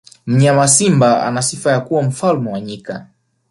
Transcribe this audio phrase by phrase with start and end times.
[0.25, 3.07] mnyama simba ana sifa ya kuwa mfalme wa nyika